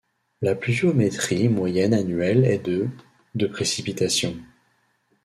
La 0.41 0.55
pluviométrie 0.55 1.47
moyenne 1.47 1.93
annuelle 1.93 2.43
est 2.45 2.57
de 2.65 2.87
de 3.35 3.45
précipitations. 3.45 4.35